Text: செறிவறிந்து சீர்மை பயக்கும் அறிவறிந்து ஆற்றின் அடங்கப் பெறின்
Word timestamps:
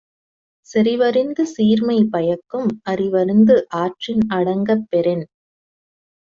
செறிவறிந்து 0.67 1.43
சீர்மை 1.47 1.97
பயக்கும் 2.09 2.67
அறிவறிந்து 2.85 3.57
ஆற்றின் 3.81 4.25
அடங்கப் 4.29 4.87
பெறின் 4.89 5.25